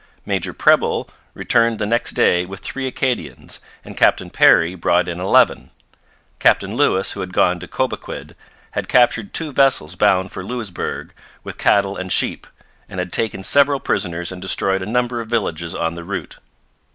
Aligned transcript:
Major 0.25 0.51
Preble 0.51 1.11
returned 1.35 1.77
the 1.77 1.85
next 1.85 2.13
day 2.13 2.43
with 2.43 2.61
three 2.61 2.87
Acadians, 2.87 3.59
and 3.85 3.95
Captain 3.95 4.31
Perry 4.31 4.73
brought 4.73 5.07
in 5.07 5.19
eleven. 5.19 5.69
Captain 6.39 6.75
Lewis, 6.75 7.11
who 7.11 7.19
had 7.19 7.33
gone 7.33 7.59
to 7.59 7.67
Cobequid, 7.67 8.35
had 8.71 8.87
captured 8.89 9.31
two 9.31 9.51
vessels 9.53 9.93
bound 9.93 10.31
for 10.31 10.43
Louisbourg 10.43 11.13
with 11.43 11.59
cattle 11.59 11.97
and 11.97 12.11
sheep, 12.11 12.47
and 12.89 12.97
had 12.99 13.11
taken 13.13 13.43
several 13.43 13.79
prisoners 13.79 14.31
and 14.31 14.41
destroyed 14.41 14.81
a 14.81 14.87
number 14.89 15.21
of 15.21 15.29
villages 15.29 15.75
on 15.75 15.93
the 15.93 16.03
route. 16.03 16.39